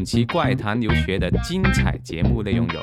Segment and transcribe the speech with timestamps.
[0.00, 2.80] 本期怪谈留学的精彩节目内容有：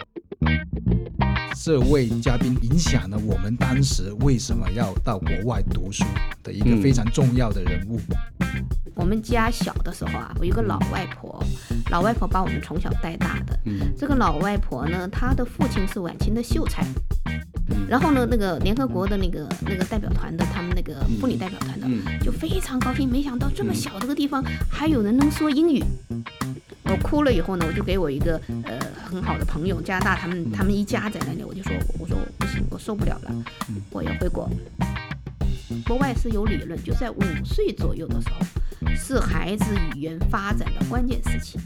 [1.56, 6.06] 这位嘉宾影响了我们当时为什么要到国外读书
[6.44, 8.00] 的一个非常重要的人物。
[8.94, 11.44] 我们家小的时候啊，我有个老外婆，
[11.90, 13.60] 老外婆把我们从小带大的。
[13.66, 13.92] 嗯。
[13.98, 16.86] 这个老外婆呢，她的父亲是晚清的秀才，
[17.72, 17.88] 嗯。
[17.90, 22.04] 然后呢，那个联合国的那个那个代表团的，他们那个妇女代表团的，嗯。
[22.22, 25.84] 就非常高兴，没想到这么小的个地方还有人能说英语。
[26.90, 33.32] 我哭了以后呢，我就给我一个呃很好的朋友，加拿大他们他们一家在那里，我就说我说我不行，我受不了了，
[33.92, 34.50] 我要回国。
[35.86, 41.60] 国外是有理论，就在五岁左右的时候，是孩子语言发展的关键时期。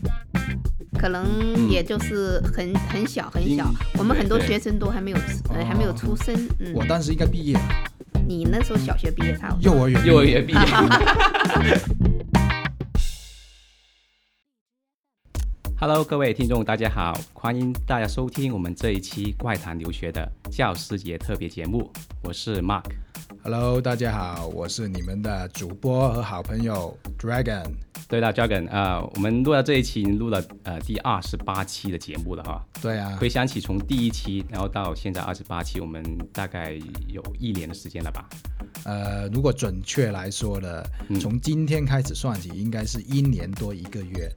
[1.00, 5.18] 可能也就是很很小很小嗯，我们很多学生都还没有
[5.50, 6.36] 呃还没有出生。
[6.60, 7.62] 嗯，我当时应该毕业了，
[8.28, 9.72] 你那时候小学毕业差不多。
[9.72, 10.60] 幼儿园，幼儿园毕业。
[15.84, 22.84] Hello，各位听众，大家好，欢迎大家收听我们这一期怪谈留学的教师节特别节目，我是 Mark。
[23.42, 27.66] Hello，大家好，我是你们的主播和好朋友 Dragon。
[28.08, 32.64] 对了，Dragon，呃，我们录到这一期录了呃第二十八期的节目了哈。
[32.80, 38.30] 对啊，回想起从第一期，然后到现在二十八期，我们大概有一年的时间了吧？
[38.84, 44.32] 呃，如果准确来说呢，嗯从今天开始算起，应该是一年多一个月。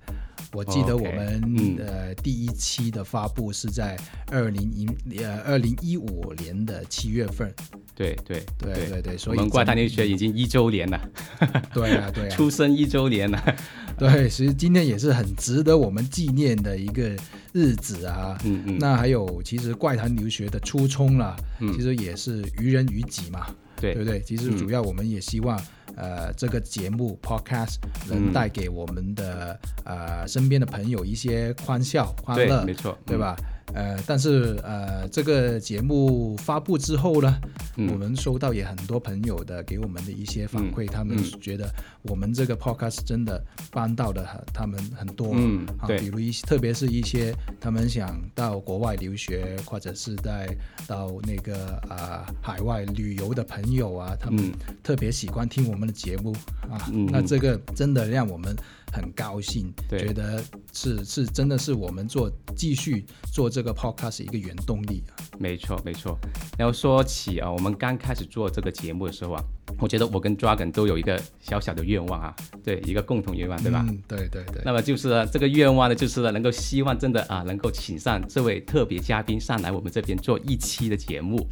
[0.54, 3.98] 我记得我们、嗯呃第一期的发布是在
[4.30, 4.86] 二零一
[5.22, 7.52] 呃二零一五年的七月份。
[7.94, 11.00] 对对对对对，所以我们怪谈真留学已经一周年了，
[11.74, 13.56] 对啊对啊，出生一周年了。
[13.98, 17.14] 对，其实今天也是很值得我们纪念的一个
[17.52, 18.36] 日子啊。
[18.44, 23.46] 嗯嗯，那还有，其实怪谈留学的初衷啦，嗯其实也是于人于己嘛，
[23.80, 24.20] 对对不对？
[24.22, 25.60] 其实嗯主要我们也希望，
[25.96, 27.76] 呃，这个节目 podcast
[28.08, 33.36] 能嗯带给我们的、呃身边的朋友一些欢笑、欢，乐没，错，对吧？
[33.72, 37.40] 呃，但是呃，这个节目发布之后呢，
[37.76, 37.88] 嗯？
[37.90, 41.68] 我们收到也很多朋友的给我们的一些反馈，他们嗯觉得
[42.02, 45.30] 我们这个 podcast 真的帮到了他们很多。
[45.32, 50.46] 嗯啊，比如一些，特别是一些他们想到国外留学，或者是在
[50.86, 54.52] 到那个啊、海外旅游的朋友啊，他们嗯
[54.82, 56.32] 特别喜欢听我们的节目
[56.70, 56.90] 啊。
[57.08, 58.54] 那这个真的让我们
[58.94, 65.18] 很高兴，觉得是是真的是我们做继续做这个 podcast 一个原动力啊。
[65.38, 66.16] 没错没错。
[66.56, 69.44] 然后说起啊，我们刚开始做这个节目的时候啊，
[69.80, 73.84] 我觉得我跟 Dragon 都有一个小小的愿望啊，对，一个共同愿望，对吧？
[73.88, 74.62] 嗯，对对对。
[74.64, 81.44] 那么就是呢这个愿望呢，就是呢能够希望真的啊，能够请上这位特别嘉宾上来我们这边做一期的节目。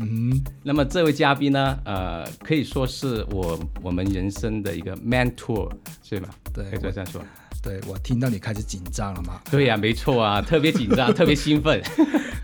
[0.00, 5.70] 嗯那么这位嘉宾呢，呃，可以说是我我们人生的一个 mentor，
[6.02, 6.28] 是吧？
[6.52, 7.22] 对可以说这样说。
[7.62, 9.40] 对，我听到你开始紧张了嘛？
[9.50, 11.80] 对呀、没错啊，特别紧张， 特别兴奋。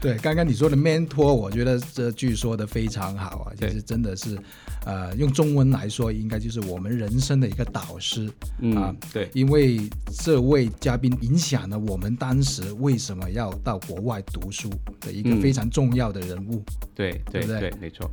[0.01, 4.39] 对，刚刚你说的 mentor，我觉得这句说的非常好啊，其对实真的是，
[4.87, 8.95] 呃，用中文来说，应该就是我们人生的一个导师嗯，啊。
[9.13, 9.81] 对，因为
[10.23, 14.71] 这位嘉宾影响了我们当时为什么要到国外读书
[15.01, 16.63] 的一个嗯非常重要的人物。
[16.95, 18.09] 对，对，对不对对，没错。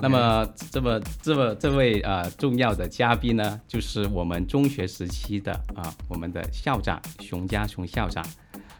[0.00, 8.24] 那么这么这么这位呃重要的嘉宾呢，就是我们中学时期的啊、我们的校长熊家雄校长。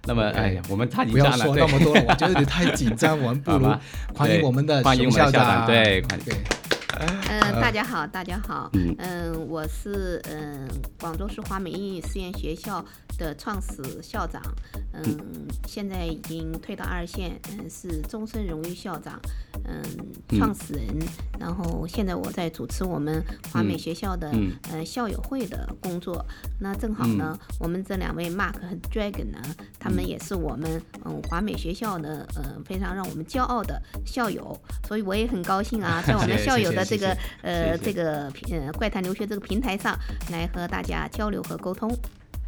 [0.07, 1.59] 那么哎呀，我们太紧不要张了，对。
[1.61, 3.67] 说那么多了，我觉得你太紧张，我们不如
[4.15, 5.59] 欢迎我们的欢迎我熊们的校长。
[5.59, 5.67] 长。
[5.67, 6.25] 对欢迎。
[6.25, 6.35] 对，
[7.01, 8.95] 嗯，大家好，大家好，嗯。
[8.99, 10.69] 嗯，我是嗯
[10.99, 12.85] 广州市华美英语实验学校
[13.17, 14.43] 的创始校长，
[14.93, 15.03] 嗯，
[15.67, 19.19] 现在已经退到二线，嗯，是终身荣誉校长，
[19.65, 19.83] 嗯，
[20.39, 20.87] 创始人，
[21.39, 24.53] 然后现在我在主持我们华美学校的、嗯。
[24.71, 26.25] 呃校友会的工作，
[26.59, 29.39] 那正好呢，我们这两位 Mark 和 Dragon 呢，
[29.79, 39.97] 他们也是我们嗯华美学校的呃非常让我们骄傲的校友，所以我也很高兴啊，在我们 校友的这个呃这个平呃怪谈留学这个平台上
[40.31, 41.91] 来和大家交流和沟通。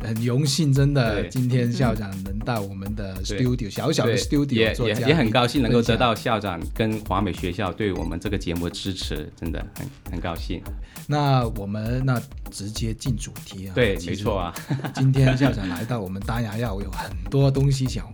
[0.01, 10.61] 很荣幸，真的，今天校长能到我们的 studio 小小的 studio 也也很高兴能够得到校长跟华美学校对我们这个节目的支持，真的很很高兴。
[11.07, 12.21] 那我们那
[12.51, 13.73] 直接进主题啊。
[13.77, 14.41] 对，其实没错。
[14.41, 14.55] 啊，
[14.95, 18.05] 今天校长来到，我们当然要有很多东西想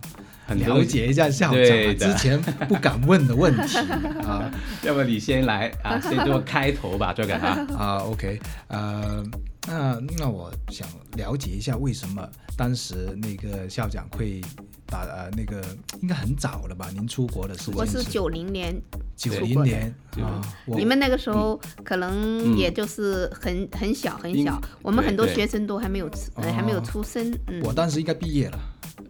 [0.49, 3.77] 很了解一下校长、啊、之前不敢问的问题
[4.23, 4.51] 啊
[4.83, 7.67] 要不你先来啊， 先做开头吧，这个啊。
[7.77, 7.97] 啊。
[7.99, 9.23] OK，呃，
[9.67, 14.41] 那那我想了解一下，为什么当时那个校长会
[14.87, 15.63] 打呃那个
[16.01, 16.89] 应该很早了吧？
[16.93, 18.75] 您出国的时候我是九零年
[19.15, 27.31] 九零年对啊，你们那个时候可能嗯也就是很很小很小，我们很多学生都还没有出呃还没有哦出生。
[27.47, 28.59] 嗯，我当时应该毕业了，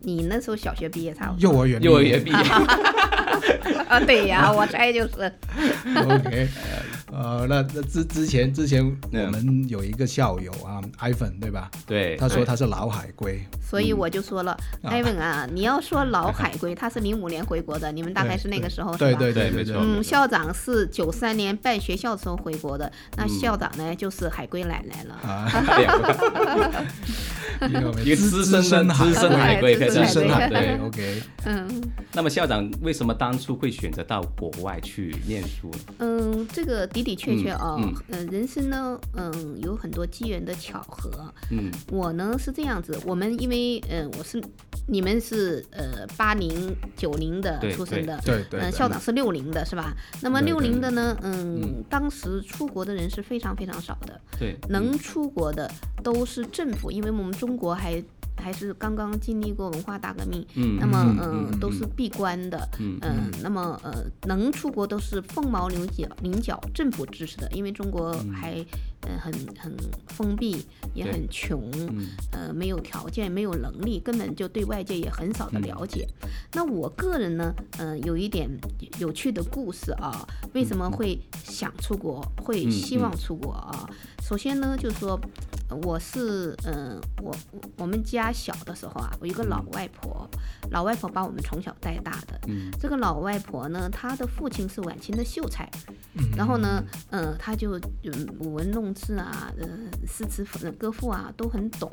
[0.02, 1.52] 你那时候小学毕业差不多。
[1.52, 2.38] 幼儿园幼儿园毕业，
[3.88, 5.32] 啊，对呀，我猜就是。
[5.96, 6.48] OK，
[7.12, 11.70] 呃，那那之之前之前嗯我们有一个校友啊，Ivan 对吧？
[11.88, 14.52] 对，他说他是老海归，所以我就说了，
[14.84, 14.90] 啊。
[14.90, 18.96] 艾文啊，你要说老海归，他是零五年回国的， 你们大概是那个时候？
[18.98, 19.74] 对对对对对。
[19.74, 23.30] 没错嗯，校长是九三年办学校的时候回国的，那嗯。
[23.40, 25.14] 校长呢就是海归奶奶了。
[25.24, 25.48] 啊，
[27.68, 30.78] 一个一个资深的深资深海归，可以资这样说深海归对。
[30.86, 31.82] OK，嗯。
[32.14, 35.94] 那么校长为什么当初会选择到国外去念书呢？
[36.00, 37.94] 嗯，这个的的确确啊，嗯。
[38.10, 41.34] 嗯、人生呢，嗯，有很多机缘的巧合。
[41.52, 41.72] 嗯。
[41.92, 44.42] 我呢是这样子，我们因为嗯、我是
[44.88, 48.72] 你们是呃八零九零的出生的，对对，嗯，对。
[48.72, 49.94] 校长是六零的，是吧？
[50.22, 51.84] 那么六零的呢，嗯，嗯。
[51.90, 55.70] 当时出国的人是非常非常少的，对，能出国的
[56.04, 58.04] 都是政府，因为我们中国还
[58.42, 68.64] 还是刚刚经历过文化大革命，嗯，那么嗯嗯都是闭关的，嗯嗯，那么呃能出国都是凤毛麟角，麟角政府支持的，因为中国还
[69.02, 69.76] 呃很很
[70.08, 76.08] 封闭，也很穷，嗯呃没有条件，没有能力，根本就对外界也很少的了解。
[76.54, 78.50] 那我个人呢，嗯、有一点
[79.00, 83.90] 有趣的故事啊，为什么会想出国，会嗯希望出国啊？
[84.22, 85.20] 首先呢，就是说。
[85.70, 90.28] 呃我是，嗯、我我我们家小的时候啊，我一个老外婆，
[90.72, 92.42] 老外婆把我们从小带大的。
[92.48, 95.70] 嗯这个老外婆呢，她的父亲是晚清的秀才，
[96.16, 99.68] 嗯然后呢，嗯，她就嗯舞文弄字啊，呃，
[100.08, 101.92] 诗词呃歌赋啊都很懂。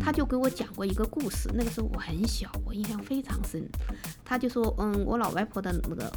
[0.00, 3.62] 他就给我讲过一个故事，那个时候我很小，我印象非常深。
[4.24, 6.12] 他就说，嗯，我老外婆的那个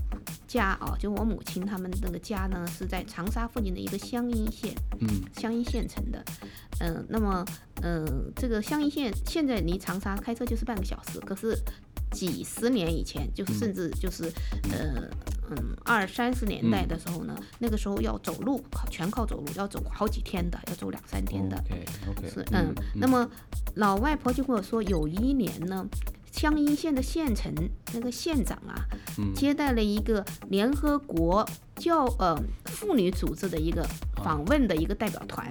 [0.47, 6.23] 家啊，就我母亲他们那个家呢，是在长沙附近的一个湘阴县，嗯湘阴县城的。
[6.79, 7.45] 嗯、那么，
[7.81, 11.57] 嗯、这个湘阴县现在离长沙开车就是半个小时，可是
[12.11, 14.25] 几十年以前，就是甚至就是，
[14.71, 15.09] 呃，
[15.57, 21.57] 嗯，二三十年代的时候呢，那个时候要走路，靠全靠走路，要走好几天的，要走两三天的。
[21.57, 23.29] ，OK OK，是，嗯，那么
[23.75, 25.85] 老外婆就跟我说，有一年呢，
[26.31, 27.53] 湘阴县的县城
[27.93, 28.73] 那个县长啊，
[29.17, 32.35] 嗯接待了一个联合国教呃
[32.65, 33.85] 妇女组织的一个
[34.23, 35.49] 访问的一个代表团，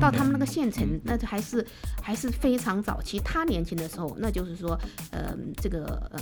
[0.00, 1.66] 到他们那个县城，那就还是
[2.02, 3.18] 还是非常早期。
[3.20, 4.78] 他年轻的时候，那就是说，
[5.10, 6.20] 呃，这个呃。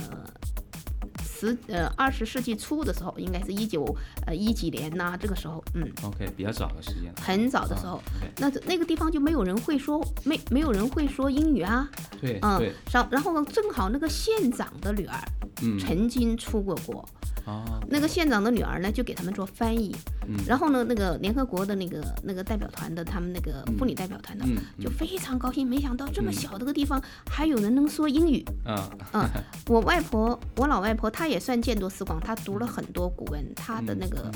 [1.47, 3.83] 十呃二十世纪初的时候，应该是一九
[4.25, 8.01] 呃一几年呐、这个时候，嗯，OK 比较早的时间，很早的时候，
[8.37, 11.89] 那那个地方就没有人会说没没有人会说英语啊，
[12.21, 15.15] 对嗯，，然然后正好那个县长的女儿
[15.61, 17.07] 嗯，曾经出过国，
[17.45, 19.95] 哦，那个县长的女儿呢就给他们做翻译，
[20.27, 20.37] 嗯。
[20.47, 28.43] 然后呢那个联合国的那个那个代表团的他们那个妇女代表团的、嗯就非常高兴，没想到这么小的个地方还有人能说英语。
[28.65, 29.29] 啊，嗯，
[29.67, 34.31] 我外婆，我老外婆，她也算见多识广，她读了很多古文，她的那个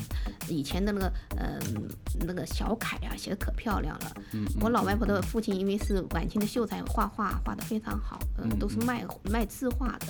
[0.50, 1.59] 以前的那个呃
[2.25, 4.13] 那个小楷啊写的可漂亮了。
[4.33, 10.07] 嗯我老外婆的父亲因为是晚清的秀才，画画画的非常好，嗯、嗯都是卖卖字画的。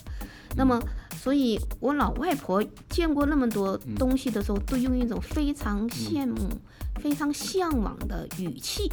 [0.56, 0.82] 那么，
[1.16, 6.50] 所以我老外婆见过那么多东西的时候，都用一种非常羡慕、
[7.02, 8.92] 非常向往的语气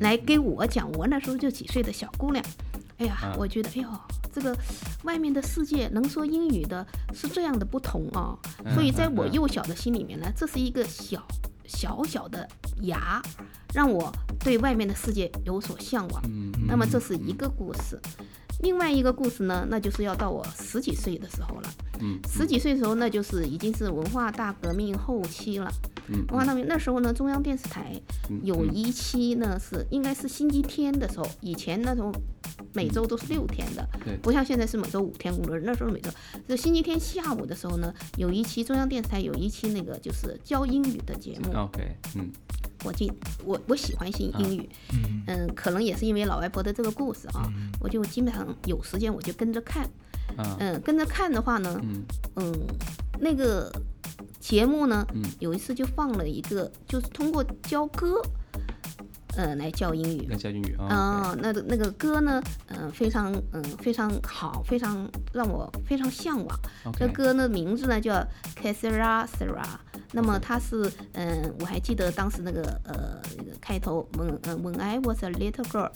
[0.00, 0.90] 来给我讲。
[0.92, 2.44] 我那时候就几岁的小姑娘，
[2.98, 3.88] 哎呀啊，我觉得，哎呦，
[4.32, 4.56] 这个
[5.02, 8.38] 外面的世界能说英语的是这样的不同啊。
[8.74, 11.26] 所以在我幼小的心里面呢，这是一个小
[11.66, 12.48] 小小的
[12.82, 13.20] 芽，
[13.74, 16.22] 让我对外面的世界有所向往。
[16.28, 17.98] 嗯那么这是一个故事，
[18.60, 21.70] 另外一个故事呢，那就是要到我十几岁的时候了。
[22.02, 25.70] 嗯十几岁的时候，那就是已经是文化大革命后期了。
[26.08, 27.92] 嗯文化大革命那时候呢，中央电视台
[28.30, 32.12] 嗯有一期呢是应该是星期天的时候，以前那时候
[32.72, 35.62] 每周都是六天的对，不像现在是每周五天工作日。
[35.66, 36.10] 那时候每周
[36.48, 42.30] 就星期天下午的时候呢，有一期中央电视台有一期那个就是教英语的节目，，OK，嗯
[42.82, 43.12] 我记
[43.44, 45.22] 我我喜欢新英语，嗯。
[45.26, 47.50] 嗯，可能也是因为老外婆的这个故事啊，
[47.80, 49.84] 我就基本上有时间我就跟着看，
[50.36, 52.04] 啊嗯，跟着看的话呢，嗯。
[52.36, 52.52] 嗯，
[53.20, 53.70] 那个
[54.38, 55.22] 节目呢，嗯。
[55.38, 58.20] 有一次就放了一个，就是通过教歌，
[59.36, 60.26] 呃，来教英语。
[60.28, 60.36] 来。
[60.36, 66.60] 教英语啊嗯、那个那个歌呢，嗯、非常嗯、非常好，非常让我非常向往。
[66.96, 68.14] 这歌的名字呢叫
[68.60, 69.64] Casera Sera，
[70.12, 75.90] 那么它是嗯、我还记得当时那个呃那个开头，嗯嗯，When I was a little girl，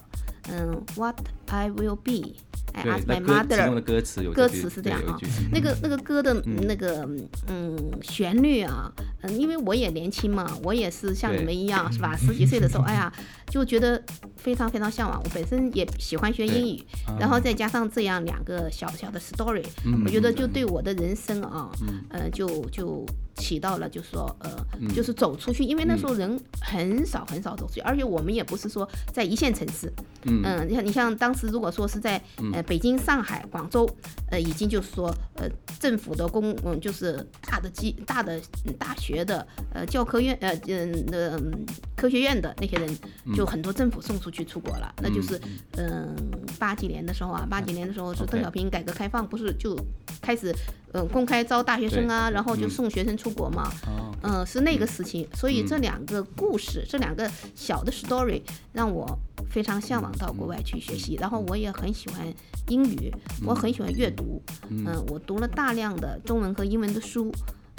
[0.51, 2.37] 嗯，What I will be，
[2.75, 3.75] Ask，那 my mother。
[3.75, 5.17] 的歌词有歌词是这样啊
[5.53, 7.09] 那个那个歌的那个
[7.49, 8.91] 嗯旋律啊，
[9.23, 12.17] 嗯，因为我也年轻嘛，我也是像你们一样 是吧？
[12.17, 13.13] 十几岁的时候，哎呀，
[13.49, 14.03] 就觉得
[14.37, 15.21] 非常非常向往。
[15.23, 16.83] 我本身也喜欢学英语，
[17.19, 19.65] 然后再加上这样两个小小的 story，
[20.05, 21.71] 我觉得就对我的人生啊，
[22.11, 23.05] 呃，就就
[23.37, 24.51] 起到了，就是说呃，
[24.95, 29.93] 就是走出去，因为那时候人很少很少走出去，而且我们也不是说在一线城市，
[30.25, 32.21] 嗯，你像你像当时如果说是在
[32.53, 33.89] 呃北京、上海、广州，
[34.31, 41.67] 呃，已经就是说呃政府的公嗯就是大的机大的嗯大学的呃教科院呃嗯呃嗯
[41.97, 42.99] 科学院的那些人，
[43.35, 45.41] 就很多政府送出去出国了，那就是
[45.77, 46.15] 嗯。
[46.59, 49.77] 八几年的时候啊，八几年的时候是邓小平改革开放不是就
[50.23, 50.55] 开始
[50.95, 58.41] 呃公开招大学生啊，然后就送学生出国嘛，哦，嗯，是那个时期，所以这两个故事，这两个小的 story
[58.73, 59.05] 让我
[59.51, 62.33] 非常向往到国外去学习，然后我也很喜欢
[62.69, 63.13] 英语，
[63.45, 67.31] 我很喜欢阅读，嗯，我读了大量的中文和英文的书。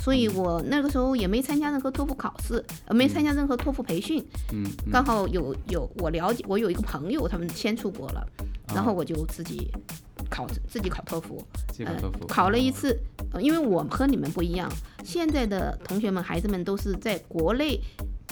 [0.04, 4.24] 所以我那个时候也没参加任何托福考试，呃，没参加任何托福培训。
[4.52, 8.28] 嗯，刚好有有我了解，我有一个朋友，他们先出国了，
[8.74, 9.72] 然后我就自己
[10.30, 11.44] 考自己考托福，
[11.80, 12.98] 呃考了一次，
[13.32, 14.72] 呃，因为我和你们不一样，
[15.04, 17.80] 现在的同学们、孩子们都是在国内，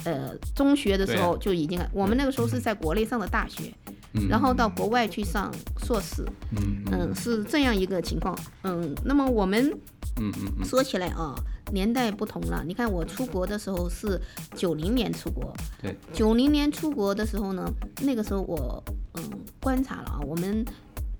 [0.03, 3.73] 呃，中学的时候就已经，我们那个时候是在国内上的大学，
[4.13, 5.53] 嗯然后到国外去上
[5.85, 9.71] 硕士，嗯嗯，是这样一个情况，嗯，那么我们
[10.19, 11.33] 嗯嗯嗯，说起来啊，
[11.71, 14.19] 年代不同了，你看我出国的时候是
[14.55, 17.67] 九零年出国，对，九零年出国的时候呢，
[18.01, 18.83] 那个时候我
[19.15, 19.23] 嗯
[19.59, 20.63] 观察了啊，我们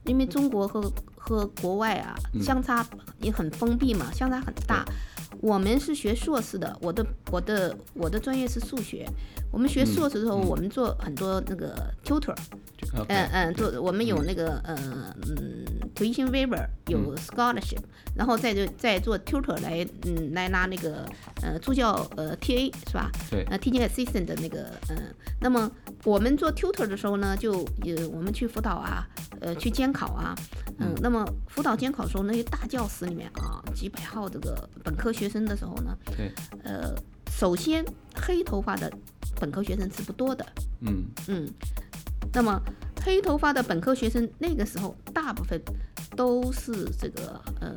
[0.05, 2.85] 因为中国和和国外啊相差
[3.19, 4.85] 也很封闭嘛，相差很大。
[5.43, 9.05] 我们是学硕士的，我的我的我的专业是数学。
[9.51, 12.33] 我们学硕士的时候，我们做很多那个 tutor，
[13.09, 17.77] 嗯嗯，做我们有那个呃嗯 tuition waiver，有 scholarship，、
[18.15, 21.05] 然后再就再做 tutor 来嗯来拿那个
[21.41, 23.11] 呃助教呃 TA 是吧？
[23.29, 23.43] 对。
[23.49, 25.03] 呃 teaching assistant 的那个嗯、呃，
[25.41, 25.69] 那么
[26.05, 29.05] 我们做 tutor 的时候呢，就呃我们去辅导啊，
[29.41, 30.33] 呃去监考啊，
[30.79, 36.31] 嗯，那么辅导监考的时候，那些大教室里面啊，几百号这个本科学生的时候呢，对，
[36.63, 36.95] 呃，
[37.31, 37.83] 首先
[38.15, 38.91] 黑头发的
[39.39, 40.45] 本科学生是不多的，
[40.81, 41.05] 嗯。
[41.27, 41.49] 嗯，
[42.31, 42.61] 那么
[43.03, 45.59] 黑头发的本科学生那个时候大部分
[46.15, 47.73] 都是这个呃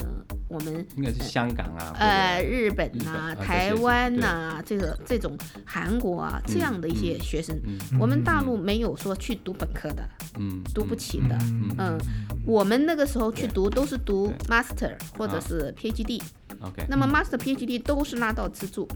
[0.49, 7.99] 我们应该是香港啊，呃日本呐、啊台湾呐、这个这种韩国啊这样的一些学生，嗯。
[7.99, 11.37] 我们大陆没有说去读本科的，嗯，读不起的。
[11.41, 11.99] 嗯嗯，
[12.47, 15.41] 我们那个时候去读都是读 master 或者啊。
[15.47, 16.23] 是 PhD，、
[16.61, 18.87] OK，那么 master PhD 都是拿到资助，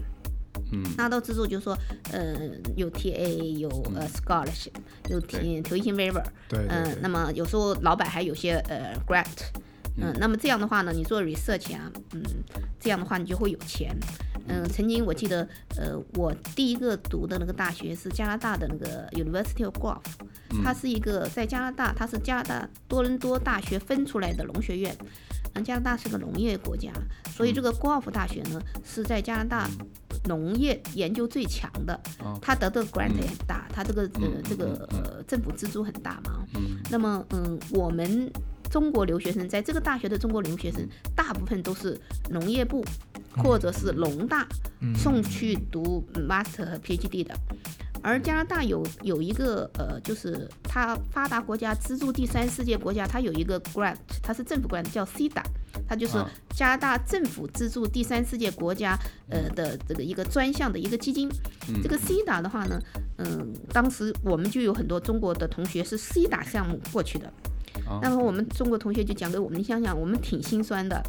[0.71, 0.83] 嗯。
[0.97, 1.77] 拿到资助就是说，
[2.13, 2.33] 呃，
[2.77, 4.71] 有 TA，有呃 scholarship，
[5.09, 9.25] 有提 tuition waiver，对对嗯、那么有时候老板还有些呃 grant，
[9.97, 12.21] 嗯、那么这样的话呢，你做 research 啊，嗯，
[12.79, 13.95] 这样的话你就会有钱。
[14.47, 20.01] 嗯、曾经我记得，呃，我第一个读的那个大学是加拿大的那个 University of Guelph，
[20.63, 24.95] 它是一个在加拿大，它是加拿大多伦多大学分出来的农学院。
[25.53, 26.91] 嗯，加拿大是个农业国家，
[27.29, 29.69] 所以这个 Guelph 大学呢是在加拿大
[30.25, 32.39] 农业研究最强的，哦。
[32.41, 36.45] 它得的 grant 也很大，它这个呃嗯这个呃政府资助很大嘛。
[36.55, 36.77] 嗯。
[36.89, 38.31] 那么嗯，我们
[38.71, 41.99] 中国留学生在这个大学的中国留学生，大部分都是
[42.29, 42.83] 农业部
[43.35, 44.47] 或者是农大
[44.95, 47.35] 送去读 master 和 PhD 的。
[48.03, 55.43] 而加拿大有有一个呃，就是它发达国家资助第三世界国家，它有一个 grant，它是政府 grant，叫 CIDA，
[55.87, 56.27] 它就是啊。
[56.55, 58.97] 加拿大政府资助第三世界国家
[59.29, 61.29] 呃的这个一个专项的一个基金。
[61.83, 62.81] 这个 CIDA 的话呢，
[63.17, 67.31] 嗯，当时我们就有很多中国的同学是 CIDA 项目过去的，
[67.91, 67.99] 哦。
[68.01, 71.01] 那么我们中国同学就讲给我们，你想想，我们挺心酸的。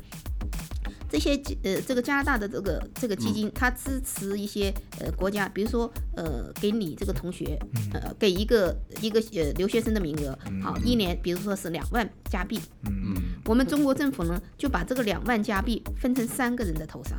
[1.08, 7.58] 这些呃，这个加拿大的这个这个基金，它支持一些呃国家，比如说呃，给你这个同学
[7.92, 13.14] 呃，给一个一个呃留学生的名额，好，一年，比如说是两万加币，嗯。
[13.44, 17.18] 我们中国政府呢就把这个两万加币分成三个人的头上，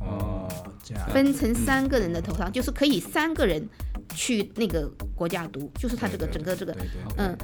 [0.00, 0.48] 哦，
[0.82, 1.08] 这样。
[1.10, 3.68] 分成三个人的头上，就是可以三个人
[4.16, 6.76] 去那个国家读，就是他这个整个这个
[7.18, 7.36] 嗯，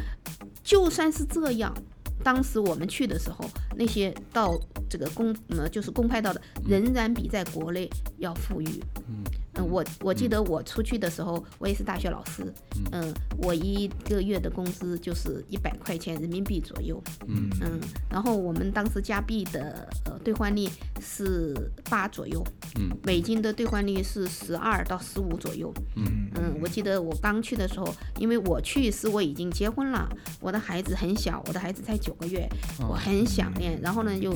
[0.62, 1.74] 就算是这样，
[2.22, 3.44] 当时我们去的时候，
[3.76, 8.82] 那些到这个公呃就是公派到的，仍然比在国内要富裕。
[9.08, 9.24] 嗯
[9.54, 12.52] 嗯，我我记得我出去的时候，我也是大学老师，
[12.92, 17.80] 嗯，我一个月的工资就是一百块钱人民币左右，嗯嗯，
[18.10, 20.68] 然后我们当时加币的呃兑换率
[21.00, 21.54] 是
[21.90, 22.42] 八左右，
[22.78, 22.90] 嗯。
[23.04, 30.08] 美金的兑换率是十二到十五左右，嗯嗯，我记得我刚去的时候，因为我去是我已经结婚了，
[30.40, 32.48] 我的孩子很小，我的孩子才九个月，
[32.88, 34.32] 我很想念，然后呢又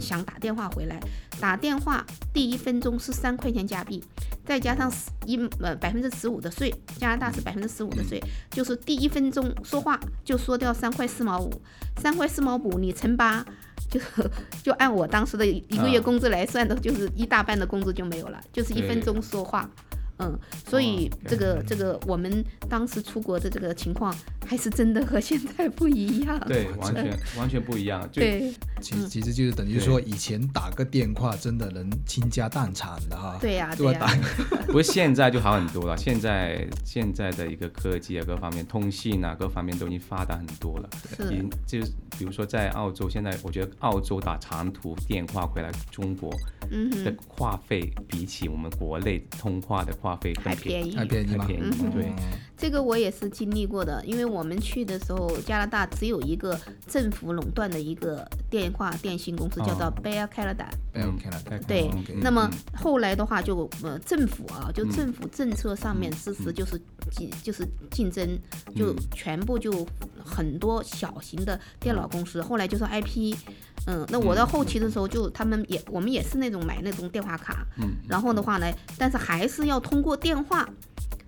[0.00, 0.98] 想打电话回来，
[1.38, 4.02] 打电话第一分钟是三块钱加币，
[4.48, 8.18] 再加上十一呃百分之十五的税，加拿大是百分之十五的税，
[8.50, 11.52] 就是第一分钟说话就说掉三块四毛五，
[11.98, 13.44] 三块四毛五你乘八。
[13.90, 13.98] 就
[14.62, 19.97] 就按我当时的一个月啊工资来算的，就是一大半的工资就没有了，就是一分钟说话，嗯，
[20.66, 24.14] 所以这个这个我们当时出国的这个情况
[24.46, 26.38] 还是真的和现在不一样。
[26.46, 28.02] 对，完全完全不一样。
[28.10, 33.38] 就对其其实就是等于说，以前打个电话真的能倾家荡产的哈。
[33.40, 34.14] 对呀对呀打，
[34.66, 40.88] 不过现在就好很多了，现在现在的一个科技啊，各方面通信啊，各方面都已经发达很多了。
[41.16, 46.38] 是已经就是比如说在澳洲，现在我觉得澳洲打长途电话回来中国的
[46.70, 50.96] 嗯的，话费，比起我们国内通话的话费更还便便宜。
[50.96, 51.44] 还便宜吗？
[51.44, 52.12] 还便宜嗯对，
[52.56, 60.66] 这个我也是经历过的，因为我们去的时候，加拿大只有一个政府垄断的一个电话电信公司，叫做哦 Bell Canada。
[60.94, 61.62] 没有看了。
[61.66, 61.90] 对
[62.20, 68.38] 那么嗯后来的话就呃政府啊，就嗯政府政策上面支持就是竞就是竞争，
[68.74, 69.86] 就嗯全部就
[70.24, 73.36] 很多小型的电脑公司，后来就是 IP，
[73.86, 80.68] 嗯，那我到后期的时候就他们也我们也是那种买那种电话卡，嗯，然后的话呢，但是还是要通过电话。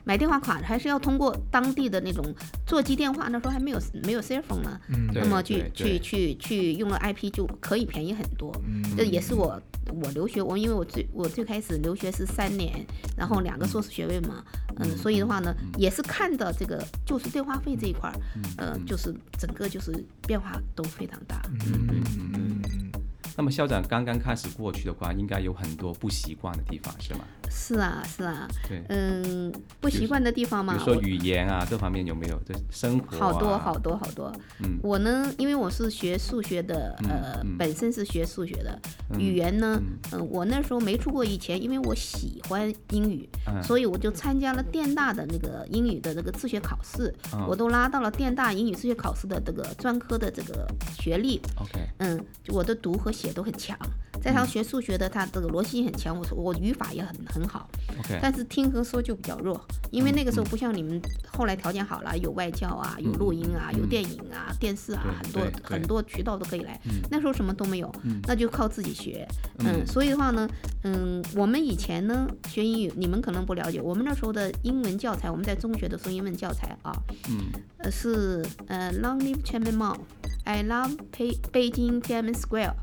[0.05, 2.25] 买电话卡还是要通过当地的那种
[2.67, 8.55] 座机电话，那时候还没有没有 cell phone 呢，嗯那么去去去去用了 IP 就可以便宜很多。
[8.67, 8.83] 嗯。
[8.97, 9.61] 这也是我
[10.03, 12.85] 我留学，我因为我最我最开始留学是三年，
[13.17, 14.45] 然后两个硕士学位嘛，
[14.77, 18.17] 嗯，所以的话呢，也是看到这个就是电话费这一块儿，
[18.57, 19.93] 呃，就是整个就是
[20.27, 21.43] 变化都非常大。
[21.67, 22.05] 嗯嗯
[22.35, 22.93] 嗯
[23.37, 27.21] 那么校长刚刚开始过去的话，应该有很多不习惯的地方，是吗？
[27.53, 32.41] 是啊，是啊，对，嗯，不习惯的地方嘛，比如说语言啊，各方面有没有？
[32.47, 34.33] 这生活、啊、好多好多好多。
[34.61, 34.79] 嗯。
[34.83, 38.79] 我呢，因为我是学数学的，呃，嗯本身是学数学的，
[39.11, 39.81] 嗯语言呢，
[40.13, 40.21] 嗯。
[40.21, 47.45] 嗯、我那时候没出国以前，因为我喜欢英语，嗯所以我就参加了电大的那个英语的那个自学考试，嗯。
[47.49, 50.67] 我都拉到了电大英语自学考试的这个专科的这个
[51.01, 53.77] 学历，OK，嗯，我的读和写都很强，
[54.23, 57.69] 在他学数学的，他这个逻辑性很强，我我语法也很很好
[57.99, 66.81] ，OK，但是听和说就比较弱，因为那个时候不像你们后来条件好了，有外教啊，有录音啊，有电影啊、电视啊，很多很多渠道都可以来。
[67.11, 67.93] 那时候什么都没有，
[68.27, 69.27] 那就靠自己学。
[69.59, 69.81] 嗯。
[69.81, 70.49] 嗯，所以的话呢，
[70.83, 76.93] 嗯，我们以前呢学英语，你们可能不了解，我们那时候的英文教材，我们在中学的时候英文教材啊，
[77.29, 77.51] 嗯。
[77.79, 82.75] 呃是呃 Long Live Chairman Mao，I love 北北京 Tiananmen Square。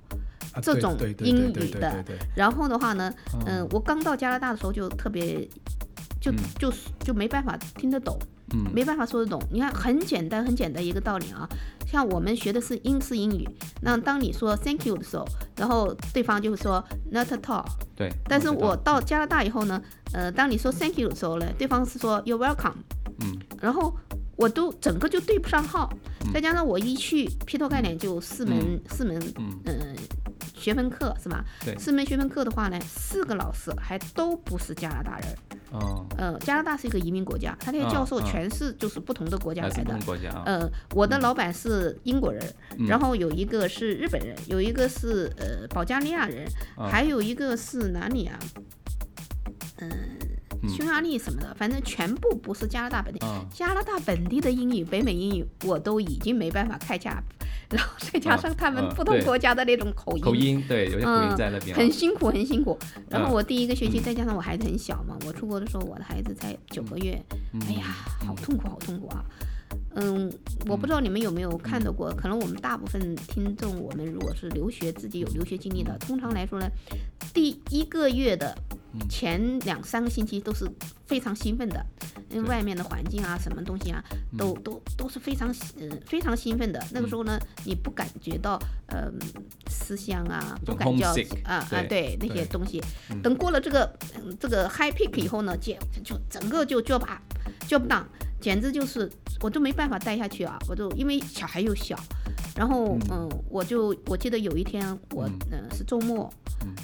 [0.53, 2.03] 啊这种英语的
[2.35, 5.47] 然后的话呢，哦嗯、我刚到加拿大的时候就特别，
[6.19, 8.17] 就嗯就就没办法听得懂，
[8.53, 9.41] 嗯没办法说得懂。
[9.51, 11.47] 你看，很简单很简单一个道理啊，
[11.85, 13.47] 像我们学的是英式英语，
[13.81, 15.25] 那当你说 Thank you 的时候，
[15.57, 17.65] 然后对方就会说 Not at all。
[17.95, 18.11] 对。
[18.25, 19.81] 但是我到加拿大以后呢，
[20.13, 22.75] 呃，当你说 Thank you 的时候呢，对方是说 You're welcome。
[23.19, 23.95] 嗯然后
[24.37, 25.91] 我都整个就对不上号，
[26.33, 29.59] 再加上我一去劈头盖脸就四门、四门嗯。
[29.65, 29.95] 嗯、
[30.55, 31.43] 学分课是吧？
[31.65, 31.77] 对。
[31.77, 35.37] 四门学分课的话呢，四个老师还都不是加拿大人，
[35.71, 39.75] 哦，呃，加拿大是一个移民国家，他那些啊教授啊全是就是不同的国家来的。
[39.75, 39.99] 还是不同。
[40.05, 40.43] 国家啊。
[40.45, 42.43] 呃，我的老板是英国人，
[42.77, 42.85] 嗯。
[42.85, 48.39] 然后有一个是日本人，有一个是呃保加利亚人，啊还有一个是哪里啊？
[49.79, 50.26] 嗯、嗯
[50.67, 53.19] 匈牙利什么的，反正全部不是加拿大本地。
[53.25, 57.21] 啊加拿大本地的英语、北美英语，我都已经没办法开价，
[57.69, 61.79] 然后再加上他们啊不同国家的那种口音，口音对，有些口音嗯在那边啊。
[61.79, 62.77] 很辛苦，很辛苦。
[63.09, 67.21] 然后嗯我第一个学期，再加上我孩子很小嘛，我出国的时候，我的孩子才九个月，
[67.53, 69.23] 嗯哎呀，好痛苦，好痛苦啊！
[69.95, 70.31] 嗯，
[70.67, 76.69] 我不知道你们有没有看到过，可能我们大部分听众，我们如果是留学自己有留学经历的，通常来说呢，
[77.33, 78.55] 第一个月的
[79.09, 80.69] 前两三个星期都是
[81.07, 81.83] 非常兴奋的，
[82.29, 84.03] 因为外面的环境啊，什么东西啊，
[84.37, 85.47] 都都都是非常
[85.79, 86.85] 呃非常兴奋的。
[86.91, 89.09] 那个时候呢，你不感觉到呃
[89.69, 91.05] 思乡啊，不感觉
[91.43, 92.81] 啊啊对对那些东西。
[93.23, 97.21] 等过了这个嗯这个 high peak 以后呢，就就整个就 job up
[97.67, 98.03] job down，
[98.41, 99.09] 简直就是
[99.41, 100.59] 我都没办法待下去啊！
[100.67, 101.97] 我就因为小孩又小，
[102.55, 106.31] 然后嗯、我就我记得有一天我嗯呃是周末，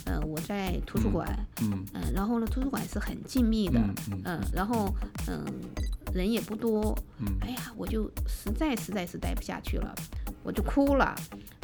[0.05, 1.27] 呃我在图书馆，
[1.61, 1.85] 嗯。
[1.93, 4.93] 嗯、然后呢图书馆是很静谧的，嗯嗯嗯，然后
[5.27, 5.45] 嗯、
[6.13, 7.27] 人也不多，嗯。
[7.41, 9.93] 哎呀，我就实在实在是待不下去了，
[10.43, 11.15] 我就哭了。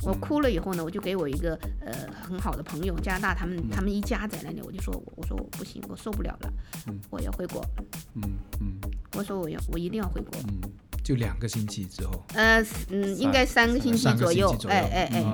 [0.04, 0.20] 我嗯。
[0.20, 6.54] 哭了以后呢，我就给我一个呃很好的朋友，加拿大他们他们一家在那里，我就说我说我不行，我受不了了，
[6.88, 7.00] 嗯。
[7.10, 7.66] 我要回国。
[8.16, 8.22] 嗯
[8.60, 8.80] 嗯。
[9.16, 10.40] 我说我要我一定要回国。
[10.48, 10.72] 嗯
[11.04, 14.56] 就两个星期之后，呃，嗯，应该三个星期左右。
[14.68, 15.26] 哎哎哎，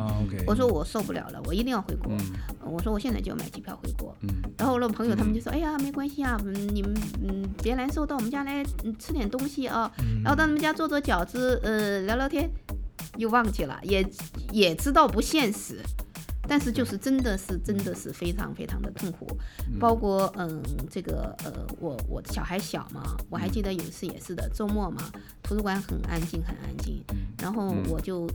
[0.48, 2.12] 我说我受不了了，我一定要回国。
[2.12, 2.20] 嗯。
[2.64, 4.16] 我说我现在就要买机票回国。
[4.22, 4.30] 嗯。
[4.58, 10.22] 然后我朋友他们就说：“哎呀，没关系啊，嗯，你们嗯别难受，到我们家来嗯吃点东西啊，嗯。
[10.24, 12.50] 然后到他们家做做饺子，呃，聊聊天，
[13.18, 14.06] 又忘记了，也
[14.52, 15.80] 也知道不现实，
[16.48, 19.28] 但是就是真的是真的是非常非常的痛苦，
[19.80, 25.12] 包括嗯这个呃我我小孩小嘛，我还记得有一次也是的，周末嘛，
[25.44, 27.04] 图书馆很安静很安静，
[27.40, 28.30] 然后我就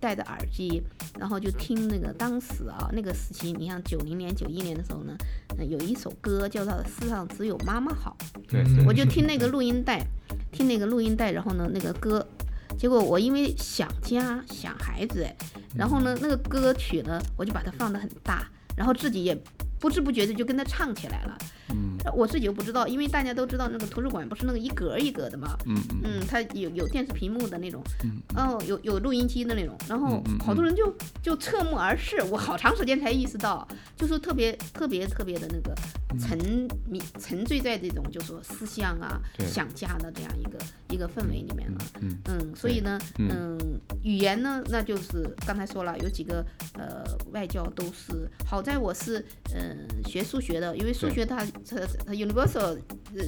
[0.00, 0.82] 戴着耳机，
[1.18, 5.16] 然后就听那个当时啊那个时期，你像九零年九一年的时候呢，
[5.58, 8.16] 呃有一首歌叫做《世上只有妈妈好》。
[8.48, 10.06] 对我就听那个录音带，
[10.52, 12.24] 听那个录音带，然后呢，那个歌，
[12.78, 15.36] 结果我因为想家想孩子，哎，
[15.74, 19.34] 然后呢，那个歌曲呢，我就把它放得很大，然后自己也
[19.80, 21.38] 不知不觉的就跟着唱起来了。
[21.70, 21.96] 嗯。
[22.14, 35.74] 我自己又不知道，因为大家都知道那个图书馆不是那个一格一格的嘛，嗯嗯嗯，它有有电视屏幕的那种，嗯哦，有有录音机的那种，然后好多人就就侧目而视，我好长时间才意识到，就是特别特别特别的那个
[36.20, 36.38] 沉
[36.88, 40.58] 迷沉醉在这种就说思乡啊、想家的这样一个
[40.90, 41.78] 一个氛围里面了。
[42.00, 43.28] 嗯嗯，所以呢，嗯。
[43.58, 49.24] 嗯，语言呢，那就是刚才说了，有几个呃外教都是，好在我是
[49.54, 51.44] 嗯、学数学的，因为数学它
[52.08, 52.78] universal
[53.16, 53.24] 呃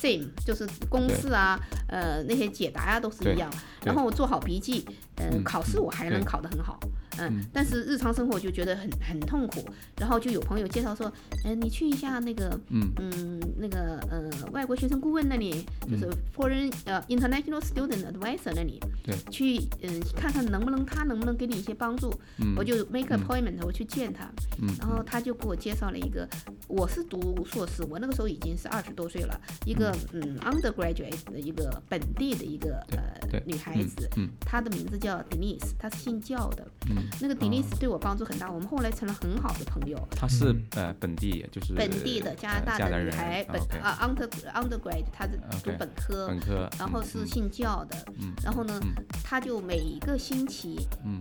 [0.00, 3.50] same 就是公式啊，呃那些解答啊、都是一样，
[3.84, 4.86] 然后我做好笔记，
[5.18, 6.78] 呃嗯考试我还能考得很好。
[6.82, 9.64] 嗯嗯，但是日常生活就觉得很很痛苦，
[9.98, 11.12] 然后就有朋友介绍说，
[11.44, 12.92] 呃，你去一下那个，嗯。
[13.00, 22.54] 嗯，那个呃外国学生顾问那里，就是 foreign 呃 international student advisor 那里，对，去嗯看看能不能他能不能给你一些帮助，嗯。
[22.56, 24.30] 我就 make appointment，、我去见他，
[24.62, 24.68] 嗯。
[24.78, 26.28] 然后他就给我介绍了一个，
[26.68, 34.28] 我是读硕士，我那个时候已经是二十多岁了，一个嗯 undergraduate 的一个本地的一个呃对女孩子，嗯。
[34.40, 39.98] 她的名字叫 Denise，她是信教的，嗯，那个 Denise 对我帮助很大，我们后来成了很好的朋友。
[40.10, 40.64] 她是嗯。
[40.76, 51.18] 呃本地就是本地的加拿大的女孩，本啊 under undergrad，她是读本科，本科，然后是信教的，嗯然后呢嗯，她就每一个星期，嗯。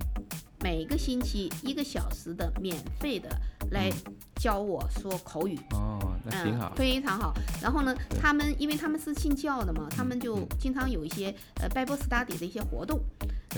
[0.60, 3.30] 每个星期一个小时的免费的
[3.70, 3.92] 来
[4.38, 5.56] 教我说口语。
[5.70, 7.34] 哦，那挺好嗯，，非常好。
[7.62, 13.00] 然后呢，他们因为他们是信教的嘛，他们就嗯经常有一些呃 Bible study 的一些活动，